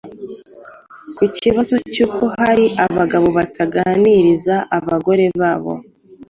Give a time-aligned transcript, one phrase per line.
[1.15, 5.73] Ku kibazo cy’uko hari abagabo bataganiriza abagore babo